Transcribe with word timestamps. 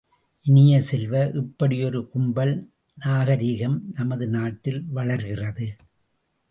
இனிய 0.45 0.81
செல்வ, 0.81 1.11
இப்படி 1.33 1.83
ஒரு 1.83 2.09
கும்பல் 2.09 2.55
நாகரிகம் 2.97 3.77
நமது 3.93 4.27
நாட்டில் 4.27 4.83
வளர்கிறது! 4.89 5.69